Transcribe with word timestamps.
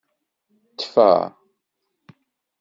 Tfa. 0.79 1.11